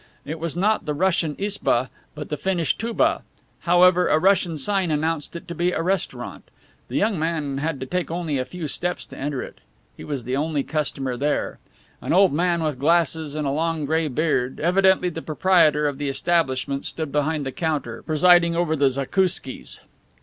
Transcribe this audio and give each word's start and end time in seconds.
It 0.25 0.39
was 0.39 0.57
not 0.57 0.87
the 0.87 0.95
Russian 0.95 1.35
isba, 1.35 1.89
but 2.15 2.29
the 2.29 2.35
Finnish 2.35 2.75
touba. 2.75 3.21
However, 3.69 4.07
a 4.07 4.17
Russian 4.17 4.57
sign 4.57 4.89
announced 4.89 5.35
it 5.35 5.47
to 5.47 5.53
be 5.53 5.73
a 5.73 5.83
restaurant. 5.83 6.49
The 6.87 6.95
young 6.97 7.19
man 7.19 7.59
had 7.59 7.79
to 7.81 7.85
take 7.85 8.09
only 8.09 8.39
a 8.39 8.45
few 8.45 8.67
steps 8.67 9.05
to 9.05 9.17
enter 9.19 9.43
it. 9.43 9.61
He 9.95 10.03
was 10.03 10.23
the 10.23 10.35
only 10.35 10.63
customer 10.63 11.17
there. 11.17 11.59
An 12.01 12.13
old 12.13 12.33
man, 12.33 12.63
with 12.63 12.79
glasses 12.79 13.35
and 13.35 13.45
a 13.45 13.51
long 13.51 13.85
gray 13.85 14.07
beard, 14.07 14.59
evidently 14.59 15.09
the 15.09 15.21
proprietor 15.21 15.87
of 15.87 15.99
the 15.99 16.09
establishment, 16.09 16.83
stood 16.83 17.11
behind 17.11 17.45
the 17.45 17.51
counter, 17.51 18.01
presiding 18.01 18.55
over 18.55 18.75
the 18.75 18.89
zakouskis. 18.89 19.81